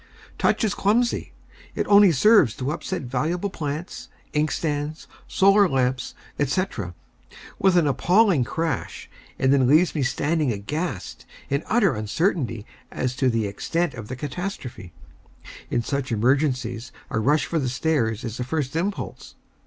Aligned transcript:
Touch 0.39 0.63
is 0.63 0.73
clumsy. 0.73 1.31
It 1.75 1.85
only 1.85 2.11
serves 2.11 2.55
to 2.55 2.71
upset 2.71 3.03
valuable 3.03 3.51
plants, 3.51 4.07
inkstands, 4.33 5.05
solar 5.27 5.69
lamps, 5.69 6.15
&c., 6.43 6.63
with 7.59 7.77
an 7.77 7.85
appalling 7.85 8.43
crash, 8.43 9.07
and 9.37 9.53
then 9.53 9.67
leaves 9.67 9.93
me 9.93 10.01
standing 10.01 10.51
aghast, 10.51 11.27
in 11.51 11.61
utter 11.67 11.93
uncertainty 11.93 12.65
as 12.89 13.15
to 13.17 13.29
the 13.29 13.45
extent 13.45 13.93
of 13.93 14.07
the 14.07 14.15
catastrophe. 14.15 14.91
In 15.69 15.83
such 15.83 16.11
emergencies 16.11 16.91
a 17.11 17.19
rush 17.19 17.45
for 17.45 17.59
the 17.59 17.69
stairs 17.69 18.23
is 18.23 18.37
the 18.37 18.43
first 18.43 18.75
impulse. 18.75 19.35